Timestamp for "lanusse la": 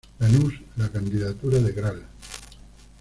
0.19-0.89